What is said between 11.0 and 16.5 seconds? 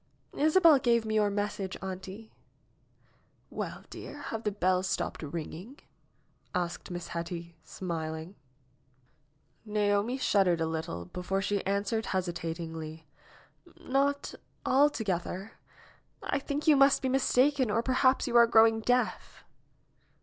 before she answered hesitat ingly, "Not altogether. I